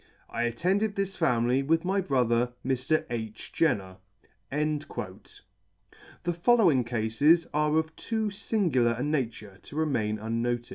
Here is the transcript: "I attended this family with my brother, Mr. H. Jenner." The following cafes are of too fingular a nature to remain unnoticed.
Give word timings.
"I 0.31 0.45
attended 0.45 0.95
this 0.95 1.15
family 1.15 1.61
with 1.61 1.85
my 1.85 2.01
brother, 2.01 2.53
Mr. 2.65 3.05
H. 3.11 3.53
Jenner." 3.53 3.97
The 4.49 6.33
following 6.33 6.83
cafes 6.83 7.45
are 7.53 7.77
of 7.77 7.95
too 7.95 8.29
fingular 8.29 8.99
a 8.99 9.03
nature 9.03 9.59
to 9.61 9.75
remain 9.75 10.17
unnoticed. 10.17 10.69